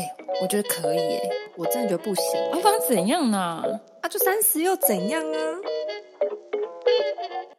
[0.00, 1.20] 哎、我觉得可以哎、
[1.56, 2.24] 我真的觉得不行。
[2.52, 3.38] 啊，不然怎样呢？
[4.00, 5.38] 啊，就三十又怎样啊？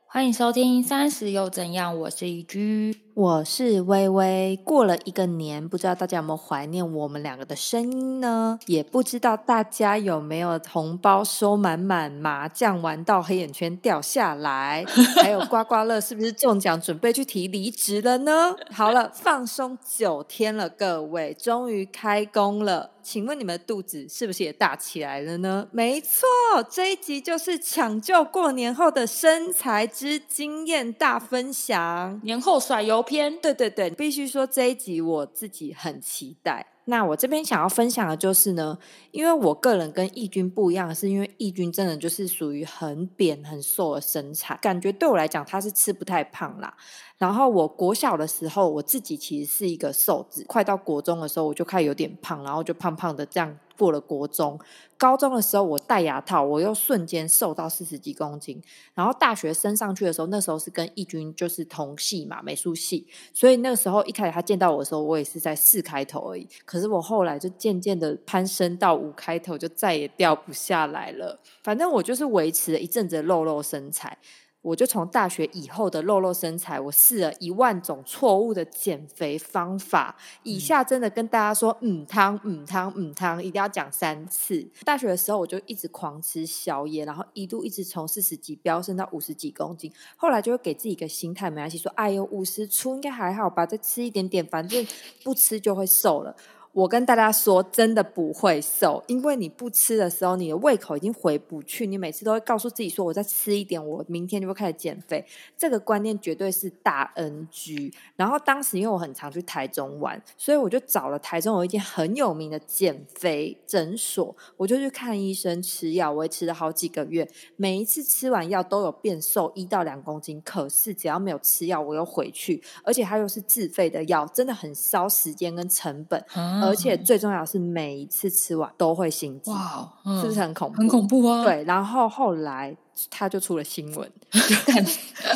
[0.07, 2.99] 欢迎收听《三十又怎样》，我是一居。
[3.13, 8.57] 我是微微，过了一个年，不知道大家有没有怀念我们两个的声音呢？
[8.67, 14.85] 也不知道大家有没有红包收满满，麻将玩到黑眼圈掉下来，
[15.21, 18.55] 还有 刮刮乐是不是中奖，准备去提离职了呢？
[18.71, 22.91] 好了，放松九天了，各位终于开工了。
[23.03, 25.67] 请问你们的肚子是不是也大起来了呢？
[25.71, 26.21] 没错，
[26.69, 32.21] 这一集就是抢救过年后的身材之经验大分享。
[32.23, 36.67] 年后甩油篇，对对对，必须说这一集我自己很期待。
[36.85, 38.77] 那我这边想要分享的就是呢，
[39.11, 46.75] 因为我个人跟义军不一样，是因为义军真的就是属于很扁很瘦的身材，感觉对我来讲他是吃不太胖啦。
[47.17, 54.59] 然后我国小的时候，我自己其实是一个瘦子，快到国中的时候我就开始有点胖，然后就胖胖的这样过了国中。
[54.95, 58.61] 高中的时候我戴牙套，我又瞬间瘦到四十几公斤。
[58.93, 66.47] 然后大学升上去的时候，那时候是跟义军就是同系嘛，美术系，所以那个时候一开始他见到我的时候，我也是在四开头而已。
[66.63, 71.39] 可是我后来就渐渐的攀升到五开头，就再也掉不下来了。
[71.63, 74.15] 反正我就是维持了一阵子的肉肉身材。
[74.61, 80.15] 我就从大学以后的肉肉身材，我试了一万种错误的减肥方法。
[80.43, 84.65] 以下真的跟大家说，嗯汤嗯汤嗯汤，一定要讲三次。
[84.85, 89.91] 大学的时候，我就一直狂吃宵夜，然后一度一直从四十几飙升到五十几公斤。
[90.15, 94.85] 后来就会给自己一个心态，没关系，说哎呦五十出应该还好吧，再吃一点点，反正
[95.23, 96.35] 不吃就会瘦了。
[96.73, 101.85] 我跟大家说，真的不会瘦，因为你不吃的时候，你的胃口已经回不去。
[101.85, 105.25] 你每次都会告诉自己说：“我再吃一点，我明天就会开始减肥。”
[105.57, 107.93] 这个观念绝对是大 NG。
[108.15, 117.27] 然后当时因为我很常去台中玩，所以我就找了台中有一间很有名的减肥诊所，我就去看医生吃药，维持了好几个月。
[117.57, 126.23] 每一次吃完药都有变瘦一到两公斤，可是只要没有吃药，我又回去，而且它又是自费的药，真的很烧时间跟成本。
[126.61, 130.77] 啊而且最重要的是，每一次吃完都会心悸，哇，嗯是不是很恐怖？
[130.77, 132.75] 很恐怖啊？，对，然后后来
[133.09, 134.11] 他就出了新闻，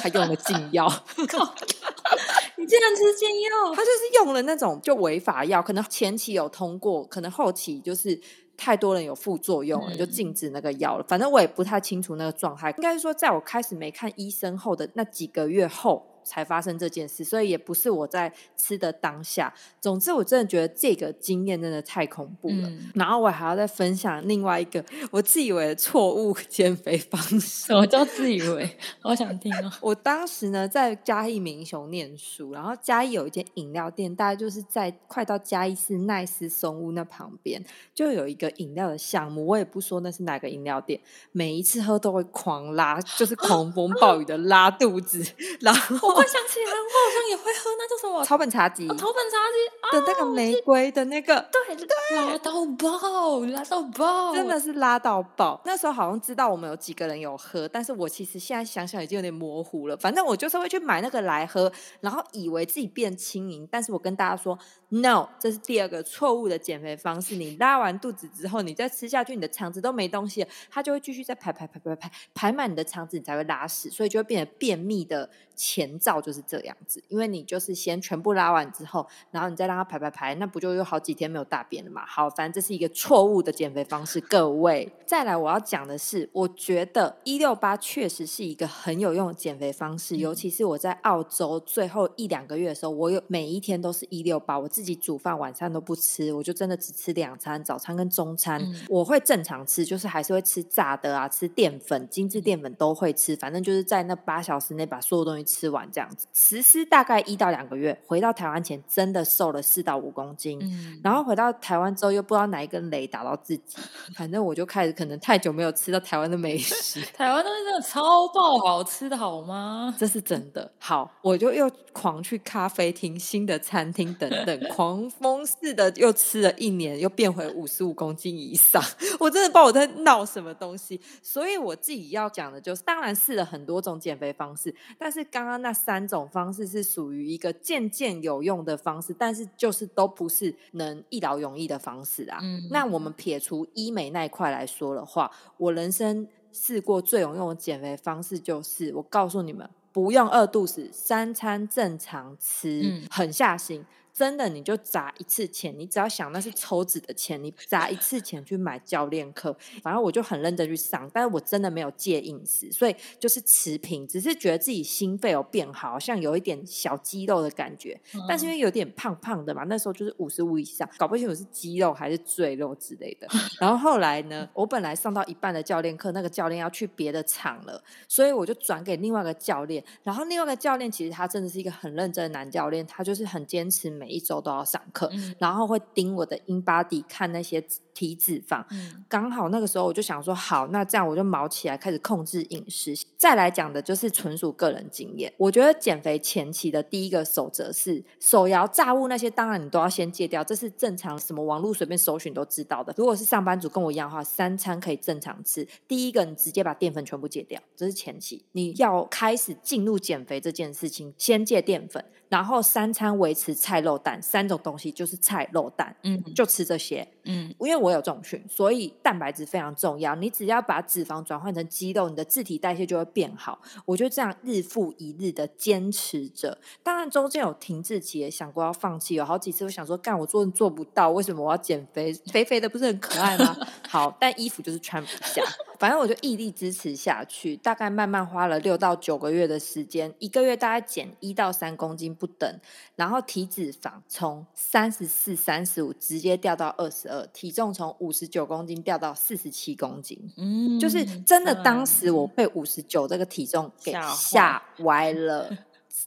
[0.02, 0.88] 他用了禁药，
[2.58, 8.20] 你竟然吃禁药 他就是用了那种就违法药，可能前期有通过，可能后期就是。
[8.58, 11.04] 太多人有副作用了，嗯就禁止那个药了。
[11.10, 19.54] 反正我也不太清楚那个状态，应该是说在我开始没看医生后的那几个月后才发生这件事，所以也不是我在吃的当下。
[19.80, 22.68] 总之，我真的觉得这个经验真的太恐怖了。
[22.68, 27.68] 嗯然后我还要再分享另外一个我自以为的错误 减肥方式。
[27.68, 28.78] 什么叫自以为？
[29.04, 29.72] 我想听哦。
[29.82, 37.64] 我当时呢在嘉义民雄念书，然后嘉义有一间饮料店，大概就是在快到嘉义市奈斯松屋那旁边，
[37.94, 39.46] 就有一个饮料的项目。
[39.46, 41.00] 我也不说那是哪个饮料店，
[41.32, 45.24] 每一次喝都会狂拉，就是狂风暴雨的拉肚子。
[45.62, 48.88] 然后我会想起来，我好像也会喝那叫什么草本茶几。
[48.88, 55.62] 草本茶几的那个玫瑰的那个，对，对，拉到爆，拉到爆，真的是拉到爆。
[55.66, 59.98] 那时候好像知道我们有几个人有喝，但是我其实现在想想已经有点模糊了。
[59.98, 63.68] 反正我就是会去买那个来喝，然后以为自己变轻盈。
[63.70, 64.58] 但是我跟大家说
[64.90, 67.36] ，no，这是第二个错误的减肥方式。
[67.36, 77.04] 你拉完肚子之后，你再吃下去，你的肠子都没东西了，它就会继续再排排排排排排满你的肠子，你才会拉屎，所以就会变得便秘的前兆就是这样子。
[77.10, 82.06] 因为你就是先全部拉完之后，然后你再让它排排排，那不就有好几天没有大便了嘛？
[82.06, 84.92] 好，反正这是一个错误的减肥方式，各位。
[85.06, 106.28] 再来，我要讲的是，我觉得一六八确实是一个很有用的减肥方式，尤其是我在澳洲最后一两个月的时候，我有每一天都是一六八，我自己煮饭，晚餐都不吃，我就真的只吃两餐，早餐跟中餐，嗯我会正常吃，就是还是会吃炸的啊，吃淀粉、精致淀粉都会吃，反正就是在那八小时内把所有东西吃完这样子。
[106.34, 110.60] 实施大概一到两个月，回到台湾前真的瘦了四到五公斤。
[110.62, 113.78] 嗯，然后回到台湾之后，又不知道哪一根雷打到自己，
[114.14, 119.96] 反正我就开始可能太久没有吃到台湾的美食， 台湾东西真的超爆好吃的好吗？
[119.98, 120.70] 这是真的。
[120.78, 128.84] 好，我就又狂去咖啡厅、新的餐厅等等，狂风似的又吃了一年，又变回五十五公斤以上。
[129.20, 131.00] 我真的不知道我在闹什么东西。
[131.22, 142.40] 所以我自己要讲的就是，当然试了很多种减肥方式，但是刚刚那三种方式是属于一个渐渐有用的方式，但是就是都不是能一劳永逸的方式啊。
[142.42, 153.86] 嗯那我们撇除医美那一块来说的话，我人生试过最有用的减肥方式就是，我告诉你们，不用饿肚子，三餐正常吃，嗯狠下心。
[154.16, 159.54] 真的你就砸一次钱，你只要想那是抽脂的钱，你砸一次钱去买教练课。
[159.84, 168.00] 反正我就很认真去上，但是我真的没有戒饮食，所以就是持平，只是觉得自己心肺有变好，好像有一点小肌肉的感觉。
[168.26, 173.28] 但是因为有点胖胖的嘛，那时候就是五十五以上，搞不清楚是肌肉还是赘肉之类的。
[173.60, 179.84] 然后后来呢，我本来上到一半的教练课，那个教练要去别的场了，所以我就转给另外一个教练。
[180.04, 187.66] 然后另外一个教练其实他真的是一个很认真的男教练，他就是很坚持每一周都要上课，然后会盯我的 in body 看那些。
[187.96, 188.64] 体脂肪，
[189.10, 192.94] 刚好那个时候我就想说，好，那这样我就毛起来开始控制饮食。
[193.18, 195.34] 再来讲的就是纯属个人经验。
[195.38, 202.94] 我觉得减肥前期的第一个守则是，手摇炸物那些当然你都要先戒掉，这是正常，什么网络随便搜寻都知道的。
[202.98, 205.66] 如果是上班族跟我一样的话，三餐可以正常吃。
[205.88, 208.44] 第一个，你直接把淀粉全部戒掉，这是前期。
[208.52, 212.04] 你要开始进入减肥这件事情，先戒淀粉。
[212.28, 220.16] 然后三餐维持菜肉蛋三种东西，就是菜肉蛋，嗯，就吃这些，嗯，因为我有重训，所以蛋白质非常重要。
[220.16, 223.60] 你只要把脂肪转换成肌肉，你的自体代谢就会变好。
[223.86, 226.58] 我就这样日复一日的坚持着。
[226.84, 232.14] 当然中间有停滞期，也想过要放弃，有好几次我想说，干我做做不到，为什么我要减肥？
[232.32, 233.56] 肥肥的不是很可爱吗？
[233.90, 235.44] 好，但衣服就是穿不下。
[235.80, 242.60] 反正我就毅力支持下去，大概慢慢花了六到九个月的时间，一个月大概减一到三公斤不等，
[242.96, 250.18] 然后体脂肪从三十四、三十五直接掉到二十二，体重从五十九公斤掉到四十七公斤。
[250.38, 255.50] 嗯，就是真的，当时我被五十九这个体重给吓歪了。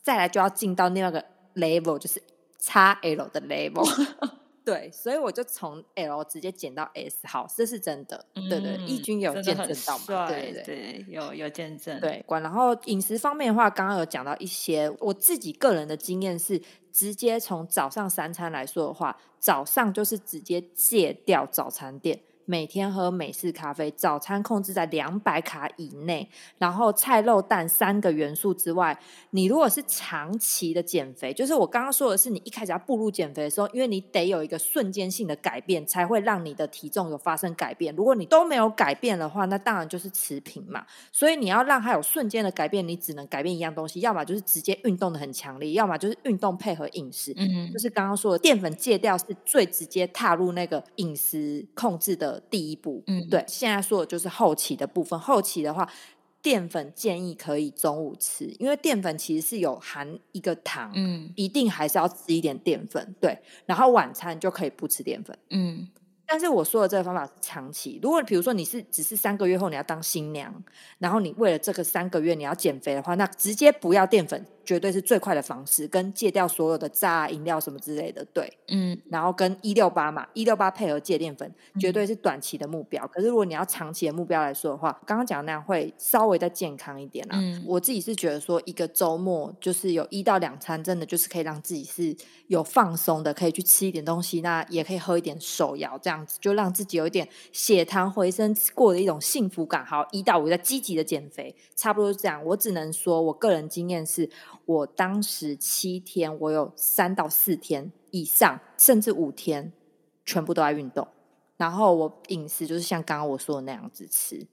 [0.03, 1.25] 再来就要进到另外一个
[1.55, 2.23] level，就是
[2.63, 4.07] XL 的 level。
[4.69, 8.23] 对，所以我就从 L 直接减到 S，好，这是真的。
[8.35, 10.29] 对对，义军有见证到嘛？
[10.29, 11.99] 对对对，有有见证。
[12.01, 12.43] 对，管。
[12.43, 16.61] 然后饮食方面的话，刚刚有讲到一些，我自己个人的经验是，
[16.93, 22.21] 直接从早上三餐来说的话，早上就是直接戒掉早餐店。
[22.49, 28.99] 每天喝美式咖啡，早餐控制在两百卡以内，然后菜肉蛋三个元素之外，
[29.33, 37.95] 你如果是长期的减肥，就是我刚刚说的是，你一开始要步入减肥的时候，因为你得有一个瞬间性的改变，才会让你的体重有发生改变。
[37.95, 40.87] 如果你都没有改变的话，那当然就是持平嘛。
[41.13, 47.35] 所以你要让它有瞬间的改变，你只能改变一样东西，要么就是直接运动的很强烈，要么就是运动配合饮食。
[47.37, 52.45] 嗯，就是刚刚说的淀粉戒掉是最直接踏入那个饮食控制的。
[52.49, 55.19] 第一步，嗯，对，现在说的就是后期的部分。
[55.19, 55.91] 后期的话，
[56.41, 63.39] 淀粉建议可以中午吃，因为淀粉其实是有含一个糖，嗯，一定还是要吃一点淀粉，对。
[63.67, 65.89] 然后晚餐就可以不吃淀粉，嗯。
[66.29, 67.99] 但是我说的这个方法是长期。
[68.03, 70.55] 如果比如说你是只是三个月后你要当新娘，
[70.99, 74.45] 然后你为了这个三个月你要减肥的话，那直接不要淀粉。
[74.69, 83.07] 绝对是最快的方式，跟戒掉所有的炸饮料什么之类的，对，嗯，然后跟一六八嘛，一六八配合戒淀粉，绝对是短期的目标。
[83.07, 87.39] 可是如果你要长期的目标来说的话，刚刚讲那样会稍微再健康一点啦。
[87.65, 92.15] 我自己是觉得说，一个周末就是有一到两餐，真的就是可以让自己是
[92.49, 99.85] 有放松的，可以去吃一点东西，那也可以喝一点手摇，这样就让自己有一点血糖回升，过的一种幸福感。
[99.85, 102.45] 好，一到五在积极的减肥，差不多是这样。
[102.45, 104.29] 我只能说我个人经验是。
[104.65, 109.73] 我当时七天，我有三到四天以上，甚至五天，
[110.27, 111.09] 全部都在运动。
[111.57, 114.47] 然后我饮食就是像刚刚我说的那样子吃。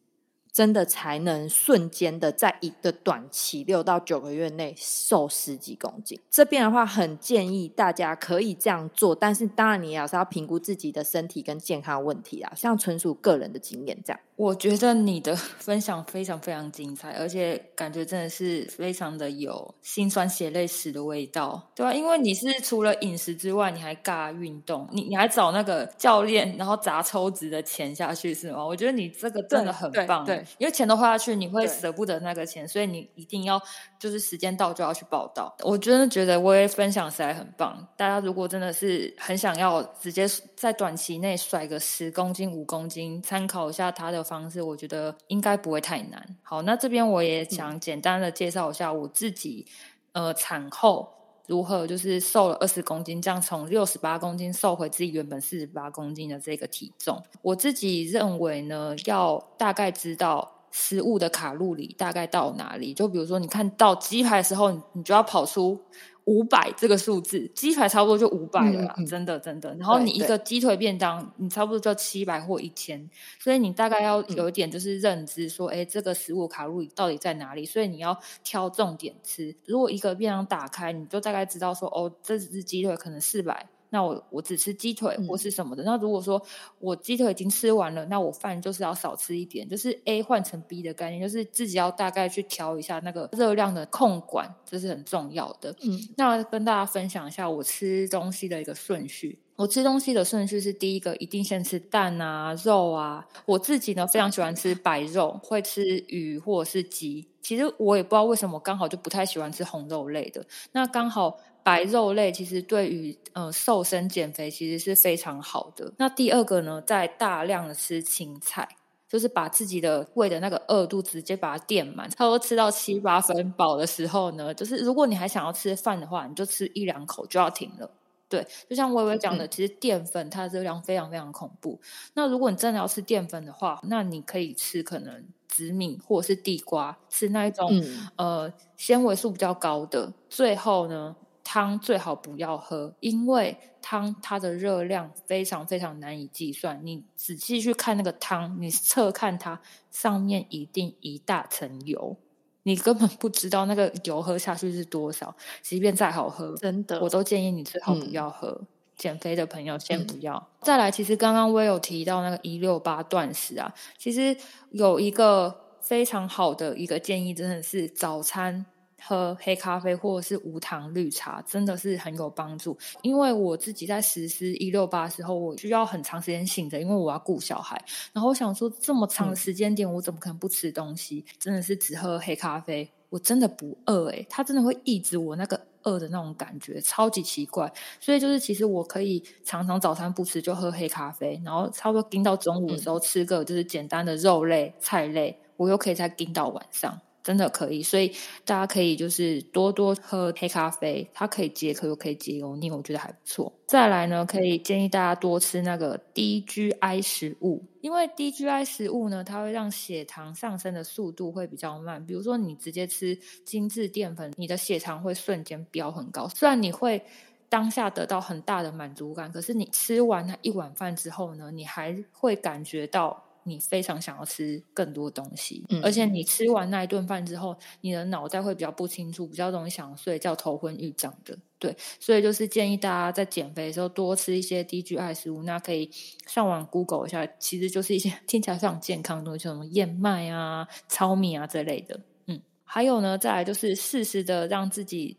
[0.55, 6.17] 真的才能瞬间的在一个短期六到九个月内瘦十几公斤。
[6.29, 14.19] 这边的话，很建议大家可以这样做，但是当然你也是要评估自己的身体跟健康问题啊，像纯属个人的经验这样。
[14.35, 21.93] 我觉得你的 分享非常非常精彩，而且感觉真的是非常的有心酸血泪史的味道，对啊？
[21.93, 28.65] 因为你是除了饮食之外，你还尬运动，你你还找那个教练，然后砸抽脂的钱下去是吗？
[28.65, 30.43] 我觉得你这个真的很棒，对。
[30.57, 33.61] 因为钱都花下去，你会舍不得那个钱，所以你一定要
[33.97, 35.55] 就是时间到就要去报道。
[35.63, 37.87] 我真的觉得我也分享实在很棒。
[37.95, 46.35] 大家如果真的是很想要直接在短期内甩个十公斤、五公斤，参考一下他的方式，我觉得应该不会太难。
[46.43, 49.65] 好，那这边我也想简单的介绍一下我自己，
[50.11, 51.13] 呃，产后。
[51.47, 57.21] 如何就是瘦了二十公斤，这样从六十八公斤瘦回自己原本四十八公斤的这个体重？
[57.43, 62.95] 我自己认为呢，要大概知道食物的卡路里大概到哪里。
[62.95, 65.79] 就比如说，你看到鸡排的时候，你就要跑出
[66.25, 69.73] 五百这个数字，鸡排差不多就五百了，真的真的。
[69.75, 77.65] 然后你一个鸡腿便当，你差不多就七百或一千，所以你大概要有一点就是认知，说，哎，这个食物卡路里到底在哪里？
[77.65, 79.55] 所以你要挑重点吃。
[79.65, 83.67] 如果一个便当打开，你就大概知道说，哦，这只鸡腿可能四百。
[83.95, 85.81] 那我我只吃鸡腿或是什么的。
[85.83, 86.41] 那如果说
[86.79, 95.73] 我鸡腿已经吃完了，那我饭就是要少吃一点，就是 A 换成 B 的概念，就是自己要大概去调一下那个热量的控管，这是很重要的。
[95.81, 99.39] 嗯，那跟大家分享一下我吃东西的一个顺序。
[99.55, 103.25] 我吃东西的顺序是第一个一定先吃蛋啊、肉啊。
[103.45, 107.25] 我自己呢非常喜欢吃白肉，会吃鱼或者是鸡。
[107.41, 110.45] 其实我也不知道为什么，刚好就不太喜欢吃红肉类的。
[110.73, 111.39] 那刚好。
[111.65, 115.91] 白肉类其实对于呃瘦身减肥其实是非常好的。
[115.97, 118.69] 那第二个呢，在大量的吃青菜，
[119.09, 127.89] 就是把自己的胃的那个饿度直接把它垫满，差不多吃到七八分饱的时候呢，就是如果你还想要吃饭的话，你就吃一两口就要停了。
[128.29, 131.81] 对，就像微微讲的，其实淀粉它的热量非常非常恐怖。
[132.13, 137.83] 那如果你真的要吃淀粉的话，那你可以吃可能紫米或者是地瓜，吃那一种
[138.17, 140.13] 呃纤维素比较高的。
[140.29, 141.15] 最后呢。
[141.45, 146.81] 汤最好不要喝，因为汤它的热量非常非常难以计算。
[146.83, 149.61] 你仔细去看那个汤，你侧看它
[149.91, 152.17] 上面一定一大层油，
[152.63, 155.35] 你根本不知道那个油喝下去是多少。
[155.61, 158.61] 即便再好喝，真的，我都建议你最好不要喝。
[158.97, 160.49] 减肥的朋友先不要。
[160.61, 164.35] 再来，其实刚刚我有提到那个一六八断食啊，其实
[164.71, 168.65] 有一个非常好的一个建议，真的是早餐。
[169.07, 172.75] 喝黑咖啡或者是无糖绿茶，真的是很有帮助。
[173.03, 177.79] 因为我自己在实施一六八的时候，我需要很长时间醒着，因为我要顾小孩。
[178.13, 181.23] 然后我想说，这么长的时间点，我怎么可能不吃东西？
[181.37, 187.71] 真的是只喝黑咖啡，我真的不饿诶，它真的会抑制我那个饿的那种感觉，超级奇怪。
[187.99, 196.99] 所以就是，其实我可以常常早餐不吃，就喝黑咖啡，然后差不多盯到中午的时候吃个就是简单的肉类、菜类，我又可以再盯到晚上。
[197.25, 198.07] 真的可以，所以
[198.45, 203.51] 大家可以就是多多喝黑咖啡，它可以解渴又可以解油腻，我觉得还不错。
[203.65, 212.05] 再来呢，可以建议大家多吃那个低 GI 食物，因为低 GI 食物呢，它会让血糖上升的速度会比较慢。
[212.05, 216.27] 比如说你直接吃精致淀粉，你的血糖会瞬间飙很高。
[216.27, 217.03] 虽然你会
[217.49, 223.19] 当下得到很大的满足感，可是你吃完那一碗饭之后呢，你还会感觉到。
[223.47, 231.37] 你非常想要吃更多东西，而且你吃完那一顿饭之后，你的脑袋会比较不清楚，比较容易想睡，叫头昏欲胀的。
[231.59, 235.43] 对，所以就是建议大家在减肥的时候多吃一些低 GI 食物。
[235.43, 235.89] 那可以
[236.27, 242.01] 上网 Google 一下，其实就是一些 听起来非常健康的东西，什么燕麦啊、糙米啊这类的。
[242.27, 245.17] 嗯，还有呢，再来就是适时的让自己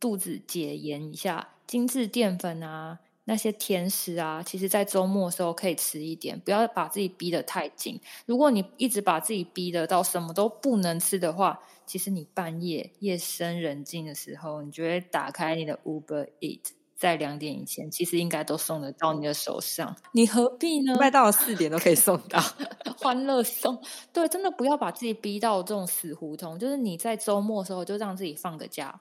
[0.00, 3.00] 肚子解盐一下，精致淀粉啊。
[3.28, 8.00] 那些甜食啊，其实，在周末的时候可以吃一点，不要把自己逼得太紧。
[8.24, 16.60] 如果你一直把自己逼得到什么都不能吃的话，其实你半夜夜深人静的时候，你就会打开你的 Uber Eat，
[16.96, 19.96] 在两点以前，其实应该都送得到你的手上。
[20.12, 20.94] 你何必呢？
[20.96, 22.40] 卖到了四点都可以送到，
[22.96, 23.82] 欢乐送。
[24.12, 26.56] 对，真的不要把自己逼到这种死胡同。
[26.56, 29.00] 就是你在周末的时候，就让自己放个假，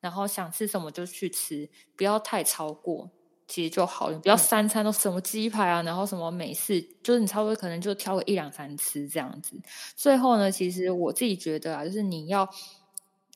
[0.00, 3.10] 然后想吃什么就去吃，不要太超过。
[3.46, 9.60] 其实就好，你不要三餐都什么鸡排啊，然后什么美式，就是你差不多可能就挑个一两餐吃这样子。
[9.94, 12.48] 最后呢，其实我自己觉得啊，就是你要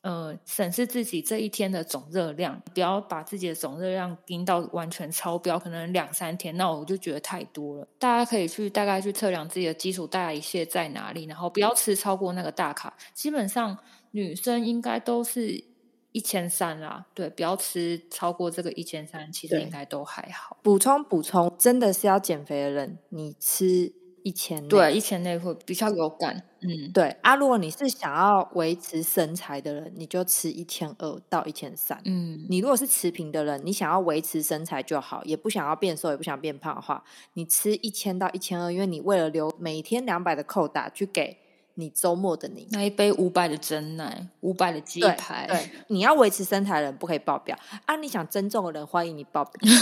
[0.01, 7.87] 呃审视自己这一天的总热量，不要把自己的总热量盯到完全超标，可能两三天，那我就觉得太多了。
[7.99, 12.97] 大家可以去大概去测量自己的基础代谢在哪里，然后不要吃超过那个大卡。
[13.13, 13.77] 基本上
[14.11, 15.68] 女生应该都是。
[16.11, 20.57] 一千三啦，对，不要吃超过这个一千三，其实应该都还好。
[20.63, 26.43] 补充补充，真的是要减肥的人，你吃一千，对，一千内会比较有感。
[26.61, 32.01] 嗯，对啊，如果你是想要维持身材的人，你就吃一千二到一千三。
[32.05, 41.37] 嗯，你如果是持平的人，你想要维持身材就好，也不想要变瘦，也不想变胖的话，你吃一千到一千二，因为你为了留每天两百的扣打去给。
[41.79, 47.95] 你周末的你那一杯五百的真奶，五百的鸡排，对， 你要维持身材的人不可以爆表啊！
[47.95, 49.73] 你想增重的人，欢迎你爆表。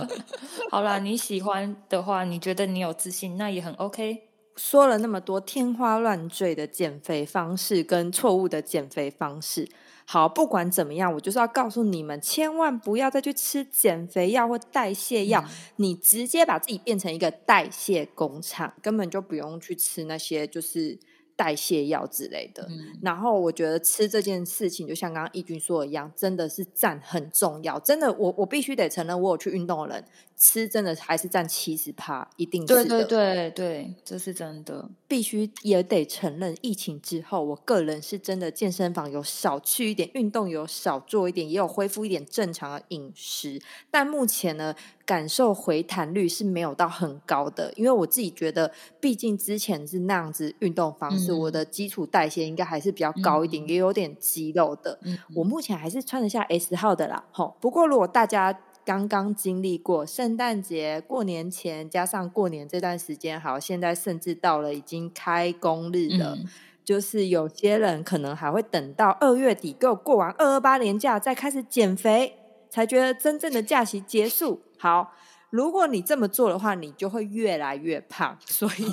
[0.70, 4.24] 好啦，你喜欢的话，你觉得你有自信，那也很 OK。
[4.56, 9.68] 说了那么多天花乱坠的减肥方式跟错误的减肥方式，
[10.04, 15.44] 好，不管怎么样，我就是要告诉你们，千万不要再去吃减肥药或代谢药，
[15.76, 20.98] 你直接把自己变成一个代谢工厂，根本就不用去吃那些就是。
[21.38, 22.66] 代谢药之类的。
[22.68, 27.78] 嗯然后我觉得吃这件事情，就像刚刚义军说的一样，真的是占很重要。
[27.78, 30.04] 真的，我我必须得承认，我有去运动的人，
[30.38, 33.04] 吃真的还是占七十趴，一定是对的。
[33.04, 34.88] 对对对，这是真的。
[35.08, 43.60] 必须也得承认，疫情之后，我个人是真的健身房有少去一点，运动有少做一点，也有恢复一点正常的饮食。
[43.90, 54.98] 但目前呢，感受回弹率是没有到很高的，因为我自己觉得，毕竟之前是那样子运动方式，嗯我的基础代谢应该还是比较高一点，也有点肌肉的。
[55.02, 57.56] 嗯，我目前还是穿得下 S 号的啦，吼。
[57.60, 58.56] 不过如果大家
[58.88, 66.46] 刚刚经历过圣诞节、过年前，加上过年这段时间，好，现在甚至到了已经开工日了，嗯
[66.82, 72.38] 就是有些人可能还会等到二月底，给我过完二二八年假，再开始减肥，
[72.70, 74.62] 才觉得真正的假期结束。
[74.78, 75.12] 好。
[75.50, 78.38] 如果你这么做的话，你就会越来越胖。
[78.46, 78.84] 所以，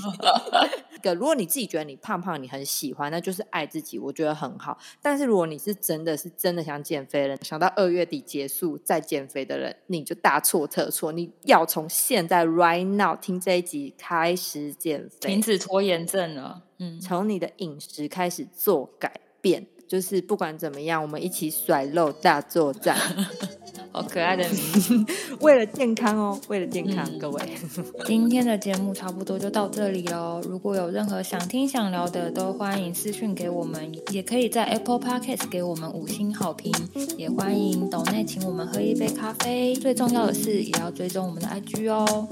[1.04, 4.78] 个如果你自己觉得你胖胖，你很喜欢，那就是爱自己，我觉得很好。
[5.02, 11.12] 但是如果你是真的是真的想减肥的人，想到二月底结束再减肥的人，你就大错特错。
[11.12, 16.64] 你要从现在 right now 听这一集开始减肥停，止拖延症了。
[16.80, 19.68] 嗯，从你的饮食开始做改变。
[19.88, 22.98] 就是不管怎么样，我们一起甩肉大作战，
[23.96, 25.06] 好可爱的名字。
[25.40, 27.42] 为了健康哦，为了健康，嗯各位。
[28.06, 30.42] 今天的节目差不多就到这里喽。
[30.44, 36.74] 如果有任何想听想聊的，都欢迎私讯给我们，也可以在 Apple Podcast 给我们五星好评，
[37.18, 39.74] 也欢迎岛内请我们喝一杯咖啡。
[39.76, 42.28] 最重要的是，也要追踪我们的 IG 哦。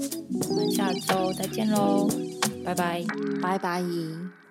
[0.50, 2.06] 我们下周再见喽，
[2.62, 3.02] 拜拜。
[3.40, 4.43] 拜拜。